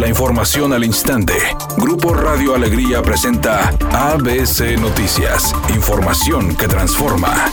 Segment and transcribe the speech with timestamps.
[0.00, 1.34] La información al instante.
[1.76, 5.54] Grupo Radio Alegría presenta ABC Noticias.
[5.74, 7.52] Información que transforma.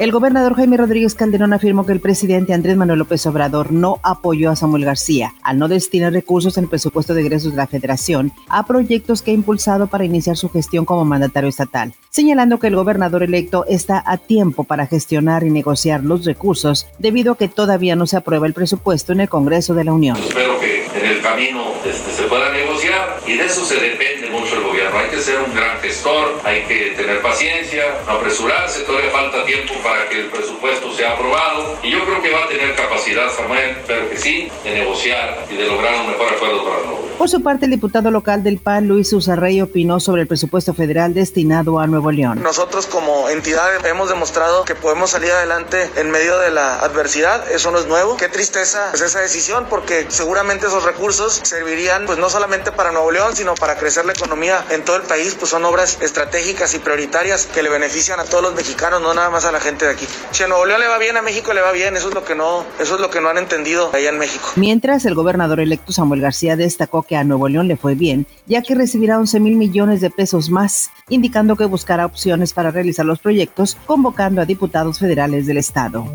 [0.00, 4.50] El gobernador Jaime Rodríguez Calderón afirmó que el presidente Andrés Manuel López Obrador no apoyó
[4.50, 8.32] a Samuel García al no destinar recursos en el presupuesto de egresos de la federación
[8.48, 12.76] a proyectos que ha impulsado para iniciar su gestión como mandatario estatal, señalando que el
[12.76, 17.94] gobernador electo está a tiempo para gestionar y negociar los recursos debido a que todavía
[17.94, 20.16] no se aprueba el presupuesto en el Congreso de la Unión.
[20.16, 20.63] Espero que
[20.94, 24.83] en el camino este, se pueda negociar y de eso se depende mucho el gobierno.
[24.96, 29.74] Hay que ser un gran gestor, hay que tener paciencia, no apresurarse, todavía falta tiempo
[29.82, 31.78] para que el presupuesto sea aprobado.
[31.82, 35.56] Y yo creo que va a tener capacidad, Samuel, pero que sí, de negociar y
[35.56, 38.86] de lograr un mejor acuerdo para Nuevo Por su parte, el diputado local del PAN,
[38.86, 42.42] Luis Usarrey, opinó sobre el presupuesto federal destinado a Nuevo León.
[42.42, 47.50] Nosotros como entidad hemos demostrado que podemos salir adelante en medio de la adversidad.
[47.50, 48.16] Eso no es nuevo.
[48.16, 53.10] Qué tristeza es esa decisión porque seguramente esos recursos servirían pues no solamente para Nuevo
[53.10, 55.34] León, sino para crecer la economía en todo el país.
[55.38, 59.30] Pues son obras estratégicas y prioritarias que le benefician a todos los mexicanos, no nada
[59.30, 60.06] más a la gente de aquí.
[60.30, 62.24] Si a Nuevo León le va bien, a México le va bien, eso es lo
[62.24, 64.52] que no, eso es lo que no han entendido allá en México.
[64.56, 68.62] Mientras el gobernador electo Samuel García destacó que a Nuevo León le fue bien, ya
[68.62, 73.18] que recibirá 11 mil millones de pesos más, indicando que buscará opciones para realizar los
[73.18, 76.06] proyectos, convocando a diputados federales del estado.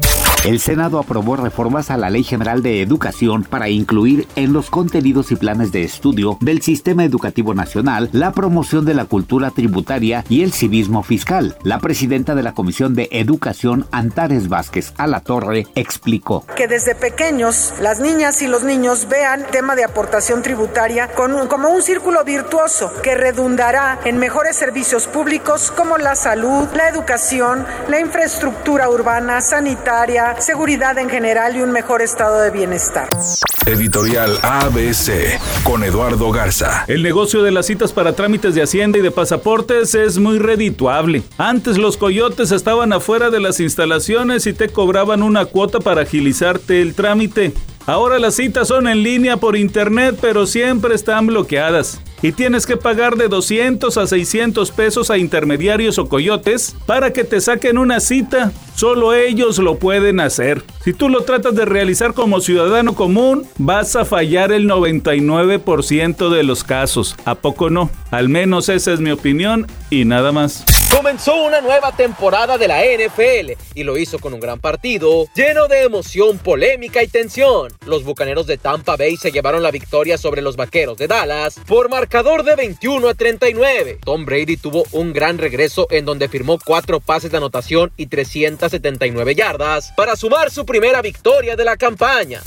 [0.46, 5.34] El Senado aprobó reformas a la Ley General de Educación para incluir en los contenidos
[5.34, 10.44] y planes de estudio del Sistema Educativo Nacional la promoción de la cultura tributaria y
[10.44, 11.58] el civismo fiscal.
[11.64, 16.46] La presidenta de la Comisión de Educación, Antares Vázquez Alatorre, explicó.
[16.56, 21.82] Que desde pequeños las niñas y los niños vean tema de aportación tributaria como un
[21.82, 28.90] círculo virtuoso que redundará en mejores servicios públicos como la salud, la educación, la infraestructura
[28.90, 33.10] urbana, sanitaria, seguridad en general y un mejor estado de bienestar.
[33.66, 36.86] Editorial ABC con Eduardo Garza.
[36.88, 41.24] El negocio de las citas para trámites de Hacienda y de pasaportes es muy redituable.
[41.38, 46.82] Antes los coyotes estaban afuera de las instalaciones y te cobraban una cuota para agilizarte
[46.82, 47.54] el trámite.
[47.86, 52.02] Ahora las citas son en línea por internet, pero siempre están bloqueadas.
[52.22, 57.24] Y tienes que pagar de 200 a 600 pesos a intermediarios o coyotes para que
[57.24, 58.52] te saquen una cita.
[58.76, 60.64] Solo ellos lo pueden hacer.
[60.84, 66.44] Si tú lo tratas de realizar como ciudadano común, vas a fallar el 99% de
[66.44, 67.16] los casos.
[67.26, 67.90] ¿A poco no?
[68.12, 70.66] Al menos esa es mi opinión y nada más.
[70.92, 75.68] Comenzó una nueva temporada de la NFL y lo hizo con un gran partido lleno
[75.68, 77.72] de emoción, polémica y tensión.
[77.86, 81.90] Los Bucaneros de Tampa Bay se llevaron la victoria sobre los Vaqueros de Dallas por
[81.90, 84.00] marcador de 21 a 39.
[84.04, 89.36] Tom Brady tuvo un gran regreso en donde firmó cuatro pases de anotación y 379
[89.36, 92.42] yardas para sumar su primera victoria de la campaña.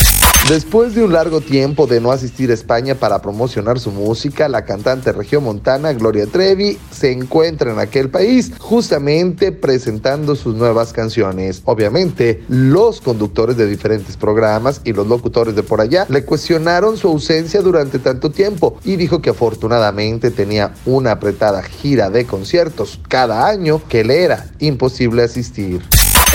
[0.49, 4.65] Después de un largo tiempo de no asistir a España para promocionar su música, la
[4.65, 11.63] cantante regiomontana Gloria Trevi se encuentra en aquel país justamente presentando sus nuevas canciones.
[11.65, 17.07] Obviamente, los conductores de diferentes programas y los locutores de por allá le cuestionaron su
[17.07, 23.47] ausencia durante tanto tiempo y dijo que afortunadamente tenía una apretada gira de conciertos cada
[23.47, 25.83] año que le era imposible asistir.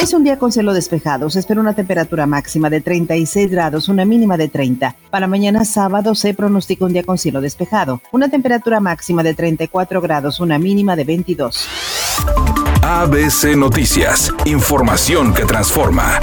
[0.02, 1.28] Es un día con cielo despejado.
[1.32, 4.96] Se espera una temperatura máxima de 36 grados, una mínima de 30.
[5.10, 8.02] Para mañana sábado se pronostica un día con cielo despejado.
[8.12, 11.68] Una temperatura máxima de 34 grados, una mínima de 22.
[12.84, 14.32] ABC Noticias.
[14.46, 16.20] Información que transforma.